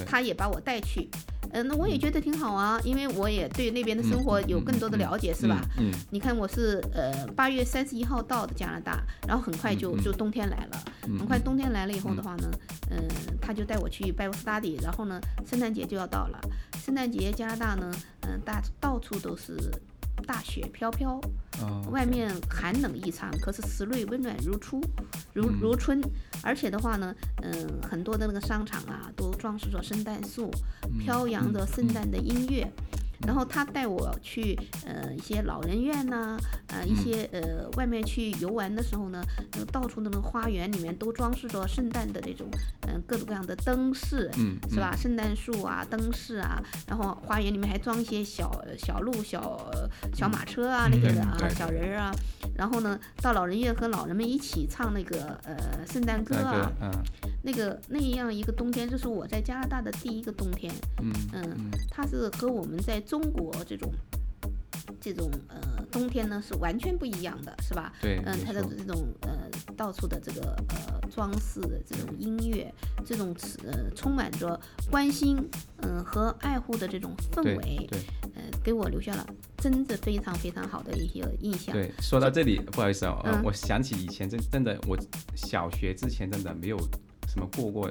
[0.06, 1.10] 他也把我带去。
[1.52, 5.60] 嗯、那我也觉得挺好啊，因为我也对那边的生活有更多的了解，是吧？？
[5.80, 12.52] 嗯你看我是呃八月三十一号到的加拿大，然后很快就就冬天来了，嗯，很快冬天来了以后的话呢，
[12.92, 12.98] 嗯、
[13.42, 16.40] 他就带我去 Bible study，然后呢，圣诞节就要到了，
[16.86, 19.58] 圣诞节加拿大呢，嗯、大到处都是
[20.26, 21.20] 大雪飘飘，
[21.62, 24.82] 哦外面寒冷异常，可是室内温暖如初，
[25.34, 26.02] 如如春。
[26.44, 30.50] 而且的话呢，嗯，很多的那个商场啊，都装饰着圣诞树，
[31.00, 32.72] 飘扬着圣诞的音乐。
[33.26, 42.48] 然后他带我去呃一些老人院呐、呃一些呃外面去游玩的时候呢，就到处的那个花园里面都装饰着圣诞的那种
[42.88, 44.96] 嗯、呃各种各样的灯饰，嗯是吧？
[44.96, 49.70] 圣诞树啊，灯饰啊，然后花园里面还装一些小小鹿、小
[50.14, 52.12] 小马车啊、那些的啊，小人儿啊。
[52.56, 56.92] 然后呢，到老人院和老人们一起唱那个呃圣诞歌啊那个，嗯
[57.44, 60.74] 那个那样一个冬天，这是我在加拿大的第一个冬天。
[61.02, 63.92] 嗯嗯，它是和我们在中国这种
[65.02, 67.92] 这种呃冬天呢是完全不一样的，是吧？
[68.00, 72.72] 对，嗯，没它的这种呃到处的这个呃装饰的这种音乐，
[73.04, 74.60] 这种呃充满着
[74.92, 75.38] 关心
[75.78, 78.00] 嗯、呃和爱护的这种氛围，对
[78.36, 79.26] 呃，给我留下了
[79.58, 81.74] 真的非常非常好的一些印象。
[81.74, 84.96] 对，说到这里，不好意思啊、我想起以前真真的，我
[85.36, 86.78] 小学之前真的没有
[87.30, 87.90] 什么过过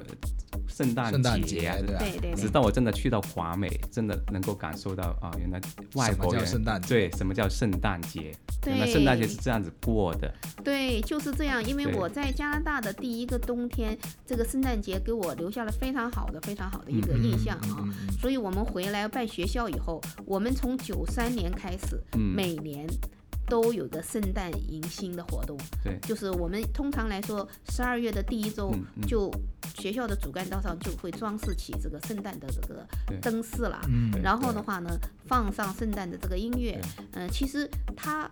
[0.67, 2.35] 圣诞圣诞节啊，对啊，对对对。
[2.35, 5.59] 直到我真的去到华美，真的能够感受到啊，原来
[5.95, 6.87] 外国人圣诞节？
[6.89, 8.73] 对什么叫圣诞节，对。
[8.73, 10.31] 原来圣诞节是这样子过的，
[10.63, 11.63] 对，就是这样。
[11.65, 17.77] 因为我在加拿大的第一个冬天，这个圣诞节给我留下了非常好的、非常好的一个印象啊。
[17.79, 22.85] 嗯嗯所以我们回来办学校以后，我们从九三年开始，嗯，每年
[23.49, 25.57] 都有个圣诞迎新的活动。
[25.83, 28.73] 对，就是我们通常来说，十二月的第一周
[29.07, 29.31] 就
[29.75, 32.85] 学校的主干道上就会装饰起这个圣诞的这个
[33.19, 33.81] 灯饰了。
[33.87, 34.89] 嗯，然后的话呢，
[35.25, 36.79] 放上圣诞的这个音乐。
[37.11, 38.29] 对，嗯、其实它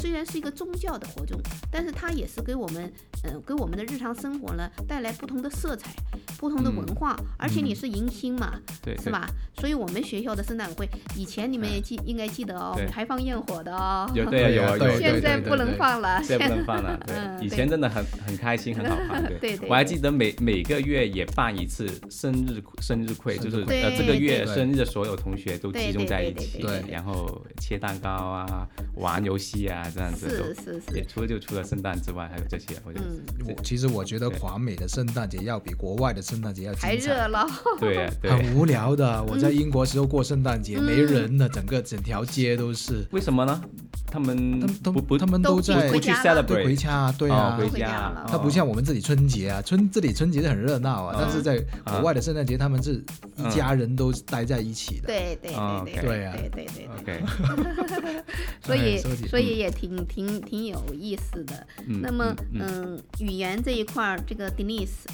[0.00, 5.90] 虽然是一个宗教的活动，但是它也是给我们，呃，给我们的日常生活呢带来不同的色彩、
[6.38, 9.28] 不同的文化，而且你是迎新嘛，对，是吧？
[9.58, 14.10] 所以我们学校的圣诞晚会，以前你们也记应该记得哦，对还放焰火的哦。
[14.14, 16.98] 有对啊 有啊有现在不能放了，现在不能放了。
[17.08, 19.22] 嗯对，以前真的很很开心，很好看。
[19.38, 30.54] 对，对对我还记得每每个月也办一次生日生日会，就是呃这个月生日的所有同学都集中在一起对对对对，然后切蛋糕啊，玩游戏啊，这样子是。
[30.54, 37.14] 是是，也除了就除了圣诞之外，还有这些，我觉得嗯，我其实我觉得华美的圣诞节要比国外的圣诞节要还精彩。
[37.14, 37.48] 热闹。
[37.78, 38.30] 对啊 对。
[38.30, 43.60] 很无聊的，我在英国时候过圣诞节，没人的，整个整条街都是，为什么呢？
[44.06, 46.42] 他们他们都不不他们都在回家了。
[46.42, 47.56] 对回 celebrate，家啊，对啊。
[47.56, 51.20] 哦，回回家家了，它不像我们这里春节啊，春这里春节是很热闹啊，嗯。
[51.20, 53.02] 但是在国外的圣诞节，他们是
[53.38, 55.06] 一家人都待在一起的。
[55.08, 58.22] 对对对对对啊对对对对，OK，
[58.64, 61.66] 所以所以也挺挺挺有意思的。
[61.88, 65.06] 嗯那么嗯嗯，语言这一块儿，这个 Denise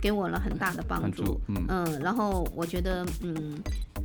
[0.00, 3.54] 给我了很大的帮助嗯，然后我觉得嗯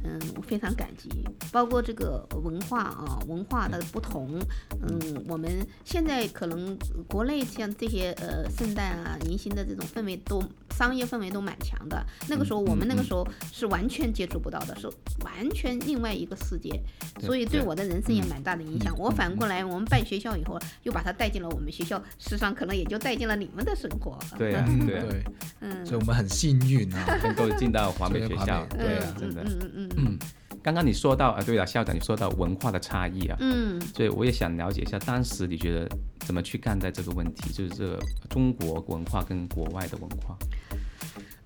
[0.03, 1.09] 嗯，我非常感激，
[1.51, 4.39] 包括这个文化啊，文化的不同。
[4.81, 5.49] 嗯，我们
[5.83, 12.05] 现在可能国内像这些呃圣诞啊、迎新的这种氛围都商业氛围都蛮强的。
[12.29, 14.87] 那个时候我们那个时候是完全接触不到的，是
[15.23, 16.79] 完全另外一个世界，
[17.19, 18.95] 所以对对我的人生也蛮大的影响。
[18.97, 24.17] 我反过来，我们办学校以后，又把它带进了我们学校，事实上可能也就带进了你们的生活。
[24.37, 25.23] 对对啊，对，
[25.61, 27.05] 嗯，所以我们很幸运啊。
[27.27, 29.43] 能够进到华美学校， 对啊，嗯真的。
[29.43, 30.17] 嗯嗯嗯嗯，
[30.61, 33.79] 刚刚你说到啊，对了，校长你说到文化的差异啊，嗯。
[33.95, 40.37] 所以我也想了解一下，当时你觉得怎么去看待这个问题，就是这个中国文化跟国外的文化。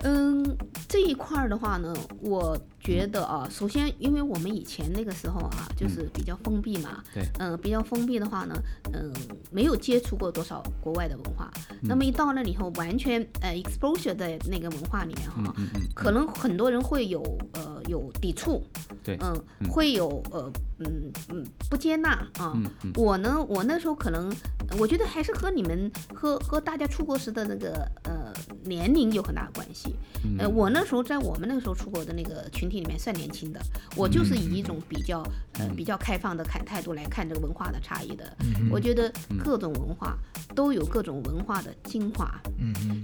[0.03, 7.23] 嗯，这一块儿的话呢，我觉得啊，首先因为我们以前那个时候啊，就是比较封闭嘛，对。
[7.39, 8.55] 嗯、比较封闭的话呢，
[8.93, 9.13] 嗯、
[9.51, 17.21] 没有接触过多少国外的文化，那么一到那里以后，完全呃 exposure 在那个文化里面哈，嗯嗯，可能很多人会有
[17.53, 18.63] 呃有抵触，
[19.03, 22.57] 对嗯，会有呃嗯嗯不接纳啊。
[22.95, 24.31] 我呢，我那时候可能，
[24.79, 28.20] 我觉得还是和你们和和大家出国时的那个呃
[28.63, 29.95] 年龄有很大的关系。
[30.23, 33.59] 嗯呃，我那时候在我们那个时候出国的那个群体里面算年轻的，
[33.95, 35.23] 我就是以一种比较
[35.53, 38.35] 呃比较开放的看态度来看这个文化的差异的。
[38.69, 39.11] 我觉得
[39.43, 40.17] 各种文化
[40.55, 42.39] 都有各种文化的精华，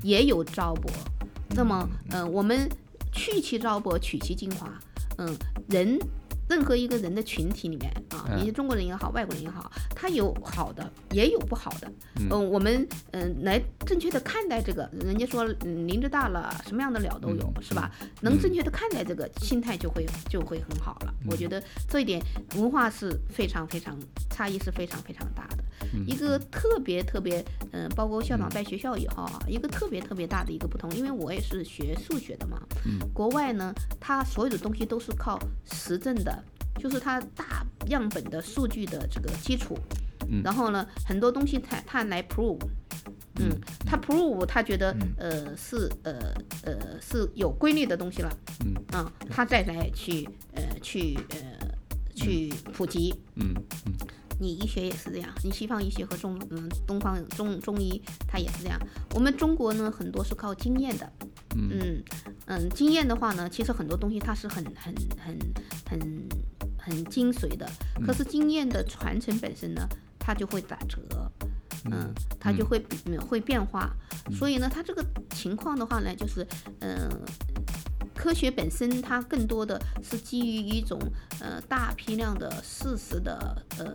[0.04, 0.90] 也有糟粕。
[1.50, 2.70] 那么，呃，我们
[3.12, 4.72] 去其糟粕，取其精华。
[5.18, 5.36] 嗯，
[5.68, 5.98] 人
[6.50, 11.92] 任何一个人的群体里面啊，嗯你是中国人也好，外国人也好，他有好的，也有不好的。
[12.20, 17.92] 嗯嗯，我们嗯、来正确的看待这个，人家说嗯年纪大了，什么样的鸟都有，是吧？
[18.22, 21.14] 能正确的看待这个，心态就会就会很好了。
[21.30, 22.22] 我觉得这一点
[22.56, 23.98] 文化是非常非常
[24.30, 25.64] 差异是非常非常大的。
[26.06, 32.60] 一个特别特别，嗯、包括校长带学校以后啊，一个特别特别大的一个不同，因为我也是学数学的嘛，
[33.14, 35.40] 国外呢，它所有的东西都是靠
[35.72, 36.37] 实证的，
[36.80, 39.78] 就是它大样本的数据的这个基础，
[40.30, 40.42] 嗯。
[40.44, 42.60] 然后呢，很多东西它它来 prove。
[43.40, 43.52] 嗯，
[43.86, 48.74] 他 prove 他觉得呃是呃呃是有规律的东西了，嗯。
[48.92, 51.68] 啊，他再来去呃去呃
[52.16, 53.54] 去普及，嗯。
[53.86, 53.94] 嗯
[54.40, 58.80] 你医学也是这样，你西方医学和中嗯东方中中医它也是这样。
[59.14, 61.12] 我们中国呢很多是靠经验的，
[61.56, 62.04] 嗯嗯
[62.46, 65.40] 嗯，经验的话呢，其实很多东西它是很很很
[65.90, 66.30] 很
[66.78, 67.70] 很精髓的，
[68.06, 69.88] 可是经验的传承本身呢，
[70.20, 71.02] 它就会打折。
[71.90, 73.96] 嗯，它就会比嗯会变化，
[74.34, 76.46] 所以呢，它这个情况的话呢，就是
[76.80, 77.08] 嗯、
[78.18, 81.00] 科学本身它更多的是基于一种
[81.40, 83.86] 呃大批量的事实的呃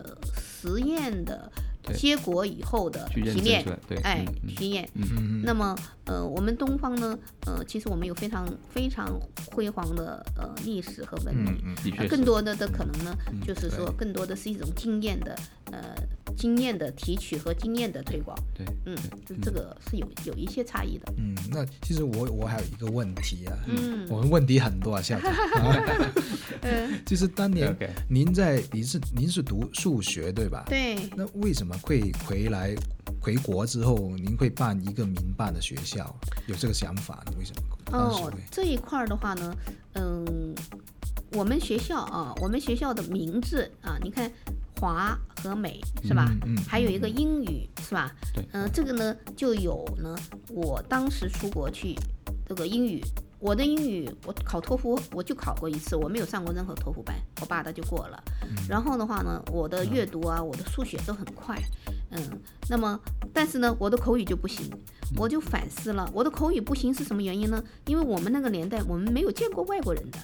[0.41, 1.51] 实验的
[1.93, 3.63] 结果以后的提炼
[4.03, 4.89] 哎提炼。
[4.95, 5.41] 嗯。
[5.45, 9.19] 那么，呃，我们东方呢，呃，其实我们有非常非常
[9.51, 13.13] 辉煌的呃历史和文明，更多的的可能呢，
[13.45, 15.37] 就是说更多的是一种经验的
[15.73, 15.95] 呃
[16.35, 25.31] 经验的提取和经验的推广，对，嗯，这这个是有有一些差异的，嗯，那其实我我还有一个问题啊，嗯我们问题很多啊，校长。
[27.05, 27.75] 就是当年
[28.09, 30.63] 您在您是您是读数学对吧？。
[30.67, 32.73] 对，那为什么会回来
[33.21, 36.15] 回国之后，您会办一个民办的学校？
[36.47, 37.33] 有这个想法呢？
[37.37, 37.97] 为什么？
[37.97, 39.55] 哦，这一块儿的话呢，
[39.93, 40.55] 嗯，
[41.33, 44.31] 我们学校啊，我们学校的名字啊，你看
[44.83, 46.27] 华和美是吧？
[46.45, 48.11] 嗯嗯还有一个英语是吧？
[48.33, 50.13] 对嗯、这个呢就有呢，
[50.49, 51.95] 我当时出国去
[52.45, 53.01] 这个英语。
[53.39, 58.21] 我的英语我考托福我就考过一次，我没有上过任何托福班，我爸的就过了。
[58.67, 61.57] 然后的话呢，我的阅读啊，我的数学都很快，
[62.11, 62.21] 嗯，
[62.69, 62.99] 那么
[63.33, 64.69] 但是呢，我的口语就不行，
[65.17, 67.61] 我就反思了，我的口语不行是什么原因呢？
[67.85, 70.19] 因为我们那个年代我们没有见过外国人的。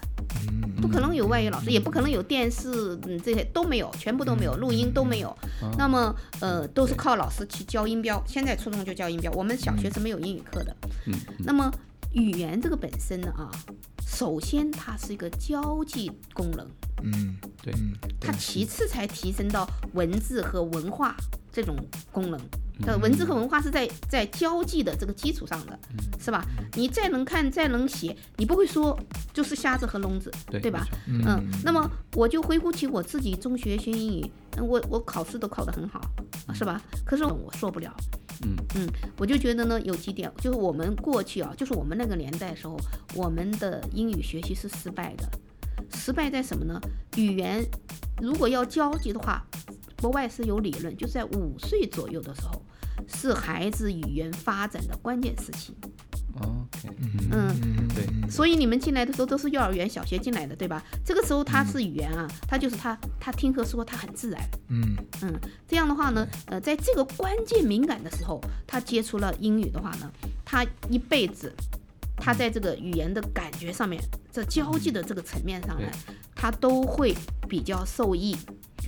[0.82, 5.36] 不可能有外语老师，也不可能有电视，嗯，这些都没有，全部都没有，录音都没有。
[5.78, 8.24] 那么，呃，都是靠老师去教音标。
[8.26, 10.76] 现在初中就教音标，我们小学是没有英语课的。
[11.08, 11.72] 嗯，那么
[12.14, 13.52] 语言这个本身呢，啊，
[14.08, 16.66] 首先它是一个交际功能，
[17.04, 21.16] 嗯，对嗯，它其次才提升到文字和文化
[21.52, 21.76] 这种
[22.12, 22.40] 功能。
[22.88, 25.78] 呃，文字和文化是在在交际的这个基础上的，
[26.20, 26.46] 是吧？
[26.74, 28.98] 你再能看，再能写，你不会说
[29.34, 30.86] 就是瞎子和聋子，对对吧？
[31.08, 36.02] 嗯嗯，那么我就回顾起我自己中学学英语，嗯我我考试都考得很好，
[36.54, 36.82] 是吧？
[37.06, 37.94] 可是我受不了，
[38.44, 38.88] 嗯嗯，
[39.18, 42.80] 我就觉得呢，有几点，就是我们过去啊，就是我们那个年代的时候，
[43.14, 45.30] 我们的英语学习是失败的，
[45.94, 46.80] 失败在什么呢？
[47.18, 47.64] 语言
[48.22, 49.46] 如果要交际的话，
[50.02, 52.62] 国外是有理论，就是在五岁左右的时候，
[53.14, 55.76] 是孩子语言发展的关键时期。
[56.42, 56.90] ，OK，
[57.32, 60.82] 嗯，对，所以你们进来的时候都是幼儿园、小学进来的，对吧？
[61.04, 64.42] 这个时候他是语言啊，他就是他他听和说他很自然。
[64.70, 65.34] 嗯嗯，
[65.68, 70.10] 这样的话呢，呃，在这个关键敏感的时候，他接触了英语的话呢，
[70.46, 71.54] 他一辈子，
[72.16, 75.92] 他在这个语言的感觉上面，这交际的这个层面上来，
[76.36, 77.14] 他都会
[77.50, 78.38] 比较受益。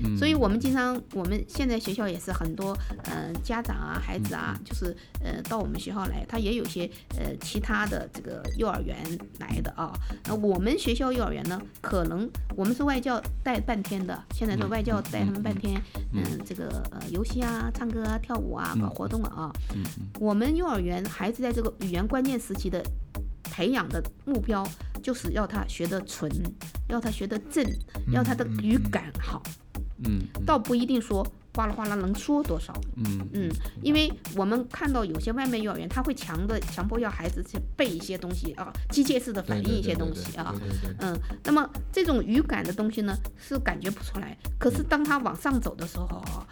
[0.04, 8.98] 嗯所以我们经常，我们现在学校也是很多，呃，家长啊、孩子啊，就是呃到我们学校来，他也有些呃其他的这个幼儿园
[9.40, 9.94] 来的啊。
[10.26, 15.82] 那我们学校幼儿园呢，可能我们是外教带半天的，现在是外教带他们半天，
[16.14, 19.52] 嗯，这个呃游戏啊、唱歌啊、跳舞啊、搞活动啊。
[19.74, 22.84] 嗯嗯我们幼儿园孩子在这个语言关键时期的
[23.44, 24.68] 培养的目标，
[25.02, 26.32] 就是要他学得纯，
[26.88, 27.66] 要他学得正，
[28.12, 29.42] 要他的语感好。
[29.46, 29.52] 嗯
[30.46, 33.20] 倒不一定说哗啦哗啦能说多少，嗯。
[33.34, 33.50] 嗯，
[33.82, 40.54] 因为我们看到有些外面幼儿园，他会强的强迫要孩子去背一些东西啊，机械式的反应一些东西啊，
[41.00, 44.38] 嗯，那么这种语感的东西呢，是感觉不出来。
[44.60, 46.46] 可是当他往上走的时候啊，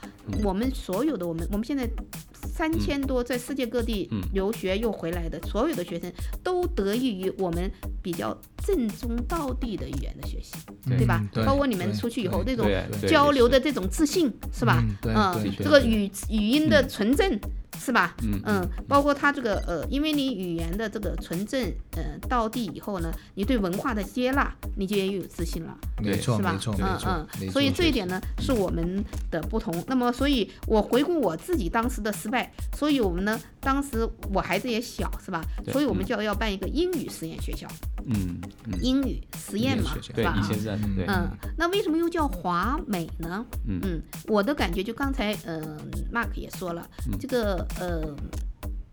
[0.44, 1.90] 我们所有的我们我们现在
[2.34, 6.12] 三千多在世界各地嗯留学又回来的所有的学生，
[6.44, 8.36] 都得益于我们比较
[8.66, 10.56] 正宗道地的语言的学习，
[10.88, 11.24] 对吧？
[11.46, 14.84] 包括你们出去以后对那种交流的这种自信，是吧？
[15.04, 17.40] 嗯这个语语音的纯正，
[17.78, 18.16] 是吧？
[18.24, 26.74] 嗯嗯，包括他这个呃，因为你语言的这个纯正，呃，到地以后呢，你对文化的接纳，你就也有自信了，没错是吧没错？
[26.74, 29.84] 没错嗯嗯，所以这一点呢是我们的不同。
[29.88, 35.42] 那么，所以我回顾我自己当时的失败，所以我们呢，当时我孩子也小，是吧？
[35.72, 37.68] 所以我们就要办一个英语实验学校，
[38.06, 40.32] 嗯嗯，英语实验嘛，对，吧？
[40.32, 43.46] 啊以前是对，嗯，那为什么又叫华美呢？
[43.68, 45.78] 嗯我的感觉就刚才呃
[46.12, 46.88] ，Mark 也说了，
[47.20, 48.16] 这个呃，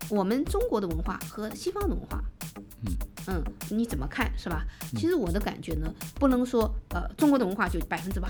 [0.09, 2.23] 我们中国的文化和西方的文化，
[2.85, 2.93] 嗯
[3.27, 4.65] 嗯你怎么看是吧？
[4.95, 8.29] 其实我的感觉呢，不能说呃，中国的文化就百分之百，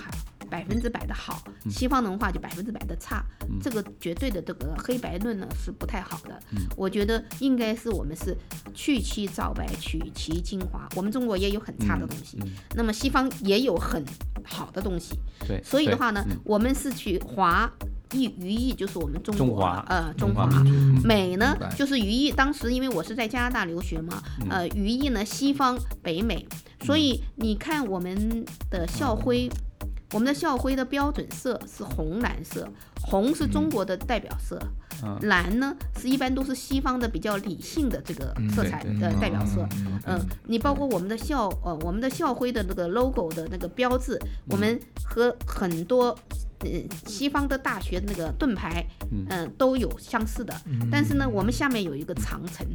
[0.50, 3.24] 百分之百的好，西方的文化就百分之百的差，
[3.62, 6.40] 这个绝对的这个黑白论呢是不太好的。
[6.76, 8.36] 我觉得应该是我们是
[8.74, 10.88] 去其皂白，取其精华。
[10.96, 14.04] 我们中国也有很差的东西，嗯那么西方也有很
[14.44, 15.20] 好的东西。
[15.48, 17.72] 对，所以的话呢，嗯我们是去华
[18.14, 19.86] 意语义，就是我们中国中华。
[19.88, 20.48] 呃中中华。
[21.04, 22.32] 美呢就是寓意。
[22.32, 24.50] 当时因为我是在加拿大留学嘛，嗯。
[24.50, 26.46] 呃寓意呢西方北美，
[26.82, 29.50] 所以你看我们的校徽。
[30.14, 32.66] 我们的校徽的标准色是红蓝色，
[33.02, 34.58] 红是中国的代表色，
[35.04, 35.20] 嗯。
[35.24, 39.68] 蓝呢是一般都是西方的比较理性的这个色彩的代表色。
[39.86, 46.18] 嗯嗯，你包括我们的校呃，我们的校徽的那个 logo 的那个标志，我们和很多
[46.60, 46.70] 呃
[47.06, 48.86] 西方的大学的那个盾牌，
[49.30, 50.54] 嗯、都有相似的。
[50.92, 52.66] 但是呢，我们下面有一个长城，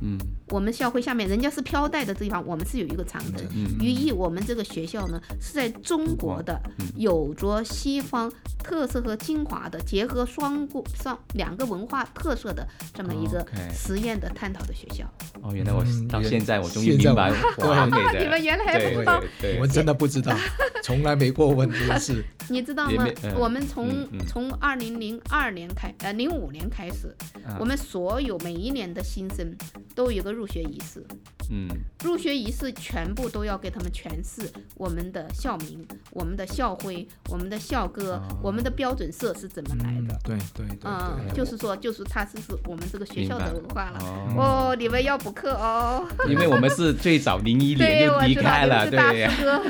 [0.00, 0.18] 嗯。
[0.50, 3.76] 我们校徽下面人家是飘带的地方，我们是有一个长城，嗯。
[3.80, 6.60] 寓意我们这个学校呢是在中国的，
[6.94, 8.30] 有着西方
[8.62, 13.44] 特色和精华的，结合双国双两个文化特色的这么一个
[13.74, 15.04] 实验的探讨的学校。
[15.42, 17.32] 哦，原来我到现在我终于现在明白。
[17.58, 19.22] 我华美的， 你们原来还不对知道
[19.56, 20.36] 我们真的不知道，
[20.82, 22.24] 从来没过问这个事。
[22.48, 23.04] 你知道吗？
[23.24, 24.26] 嗯我们从嗯嗯。
[24.28, 27.56] 从二零零二年开，呃，零五年开始，啊。
[27.58, 29.52] 我们所有每一年的新生
[29.94, 31.04] 都有一个入学仪式。
[31.48, 31.68] 嗯，
[32.02, 44.00] 入学仪式全部都要给他们诠释我们的校名、我们的校徽、我们的校歌、我们的标准色是怎么来嗯的。，对对对嗯，对，就是说，就是它是是我们这个学校的文化了。
[44.02, 46.04] 哦，哦，你们要补课哦。
[46.28, 49.28] 因为我们是最早零一年，就离开了，对。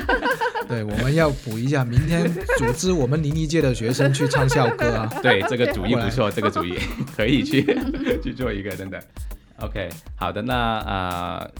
[0.67, 2.27] 对，我们要补一下，明天
[2.57, 5.07] 组织我们零一届的学生去唱校歌啊。
[5.21, 6.75] 对，这个主意不错，这个主意
[7.15, 7.61] 可以去
[8.23, 8.99] 去做一个，真的。
[9.61, 11.51] OK，好的，那呃，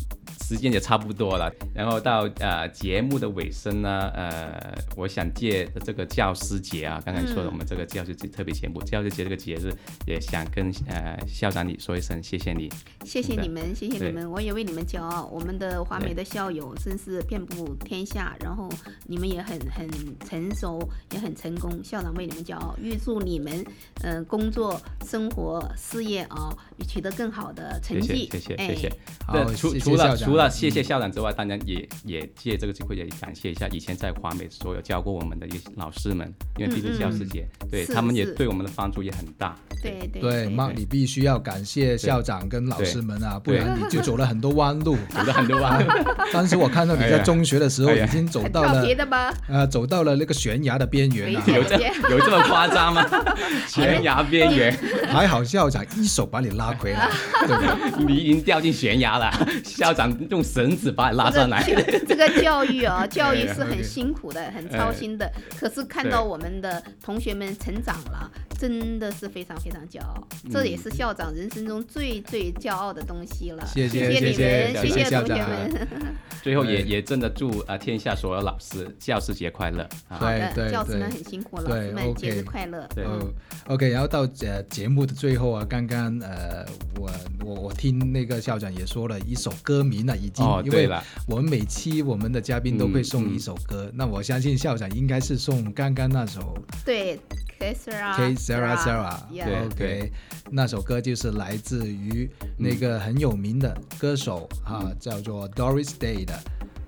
[0.47, 9.73] 时间也差不多了，然后到呃节目的尾声呢，呃，我想借这个教师节啊，刚才说的嗯我们这个教师节特别节目，教师节这个节日，
[10.05, 12.71] 也想跟呃校长你说一声谢谢你。
[13.03, 15.25] 谢谢你们，谢谢你们，我也为你们骄傲。
[15.25, 18.69] 我们的华美的校友真是遍布天下，然后
[19.05, 19.89] 你们也很很
[20.25, 20.79] 成熟，
[21.11, 21.83] 也很成功。
[21.83, 23.53] 校长为你们骄傲，预祝你们
[24.01, 26.55] 嗯、呃工作、生活、事业啊
[26.87, 28.29] 取得更好的成谢谢绩。
[28.31, 28.93] 谢谢哎谢谢。
[29.25, 39.55] 好对，除谢谢除了校长除了谢谢校长之外，当然也也借这个机会也感谢一下以前在华美所有教过我们的一些老师们，因为毕竟教师节，对是他们也对我们的帮助也很大。
[39.81, 44.95] 对对对，妈，你必须要感谢校长跟老师们啊，不然你就走了很多弯路。
[45.09, 45.91] 走了很多弯路，
[46.31, 49.33] 当时我看到你在中学的时候，已经走到了别的吗？
[49.47, 51.43] 呃，走到了那个悬崖的边缘了。
[51.47, 51.77] 有这
[52.09, 53.05] 有这么夸张吗？
[53.67, 54.77] 悬崖边缘，
[55.07, 57.09] 还好校长一手把你拉回来，
[57.47, 57.77] 对吧？
[58.05, 59.31] 你已经掉进悬崖了，
[59.63, 61.63] 校长用绳子把你拉上来。
[61.63, 65.31] 这个 这个教育啊， 教育是很辛苦的，很操心的。
[65.59, 70.27] 可是看到我们的同学们成长了，真的是非常非常骄傲。
[70.51, 73.65] 这也是校长人生中最最骄傲的东西了。
[73.65, 75.87] 谢谢谢你谢谢们，谢谢谢同学们。
[76.43, 82.87] 最后也也真的祝啊天下所有老师教师节快乐好的，对教师们很辛苦，老师们节日快乐。
[82.95, 83.27] 对哦
[83.67, 86.65] ，OK，然后到呃节目的最后啊，刚刚呃
[86.99, 87.09] 我
[87.43, 97.19] 我我听那个校长也说了一首歌名了，已经，哦，因为对了，我们每期我们的嘉宾都会送一首歌，那我相信校长应该是送刚刚那首对
[97.59, 100.11] ，K Sarah K Sarah Sarah，Yeah 对 OK，
[100.51, 106.33] 那首歌就是来自于那个很有名的歌手啊，叫做 Doris Day 的。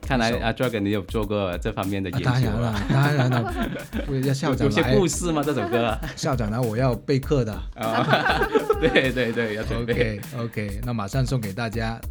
[0.02, 3.72] 看来啊 Dragon 你有做过这方面的啊研究啊当然了，当然了，
[4.10, 5.44] 我要校长有有些，故事吗？
[5.46, 6.02] 这首歌啊？
[6.18, 7.54] 校长呢，我要备课的。
[7.76, 8.42] 啊，
[8.82, 9.94] 对对对，要准备。
[9.94, 12.02] OK OK，那马上送给大家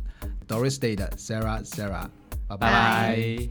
[0.47, 2.09] Doris Day 的 Sarah Sarah，
[2.47, 3.49] 拜拜拜。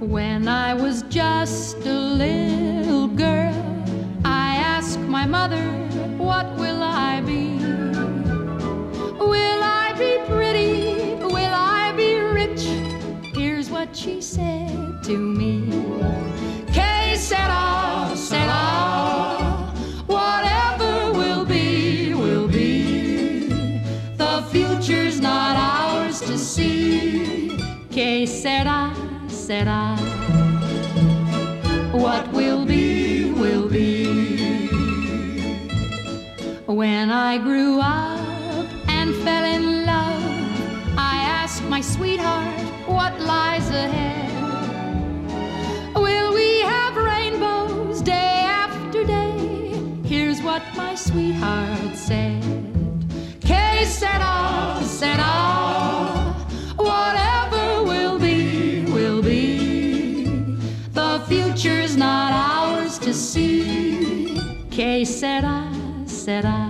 [0.00, 3.54] When I was just a little girl,
[4.24, 5.62] I asked my mother,
[6.18, 7.58] What will I be?
[9.18, 11.14] Will I be pretty?
[11.24, 12.62] Will I be rich?
[13.34, 15.61] Here's what she said to me.
[17.23, 18.63] sera, sera.
[20.07, 23.47] Whatever will be, will be.
[24.17, 27.57] The future's not ours to see.
[27.89, 28.93] K said I,
[29.29, 29.95] said I,
[31.93, 34.67] What will be, will be.
[36.65, 40.23] When I grew up and fell in love,
[40.97, 44.22] I asked my sweetheart what lies ahead.
[51.13, 52.41] Sweetheart said.
[53.39, 56.33] Que sera, sera.
[56.75, 60.57] Whatever will be, will be.
[60.91, 64.39] The future's not ours to see.
[64.71, 65.71] Que sera,
[66.07, 66.62] sera.